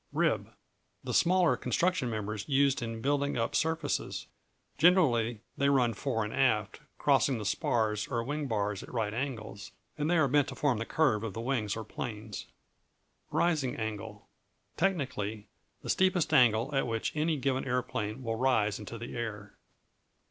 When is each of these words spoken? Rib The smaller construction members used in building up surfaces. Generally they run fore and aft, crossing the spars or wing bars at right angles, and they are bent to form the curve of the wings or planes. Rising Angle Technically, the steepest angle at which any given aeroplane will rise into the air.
Rib 0.13 0.51
The 1.03 1.13
smaller 1.13 1.55
construction 1.55 2.09
members 2.09 2.49
used 2.49 2.81
in 2.81 3.01
building 3.01 3.37
up 3.37 3.53
surfaces. 3.55 4.25
Generally 4.79 5.41
they 5.55 5.69
run 5.69 5.93
fore 5.93 6.25
and 6.25 6.33
aft, 6.33 6.79
crossing 6.97 7.37
the 7.37 7.45
spars 7.45 8.07
or 8.07 8.23
wing 8.23 8.47
bars 8.47 8.81
at 8.81 8.91
right 8.91 9.13
angles, 9.13 9.71
and 9.99 10.09
they 10.09 10.17
are 10.17 10.27
bent 10.27 10.47
to 10.47 10.55
form 10.55 10.79
the 10.79 10.87
curve 10.87 11.23
of 11.23 11.33
the 11.35 11.39
wings 11.41 11.75
or 11.77 11.83
planes. 11.83 12.47
Rising 13.29 13.75
Angle 13.75 14.27
Technically, 14.75 15.45
the 15.83 15.89
steepest 15.91 16.33
angle 16.33 16.73
at 16.73 16.87
which 16.87 17.15
any 17.15 17.37
given 17.37 17.63
aeroplane 17.65 18.23
will 18.23 18.33
rise 18.37 18.79
into 18.79 18.97
the 18.97 19.15
air. 19.15 19.53